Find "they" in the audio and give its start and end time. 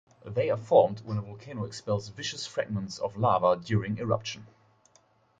0.25-0.49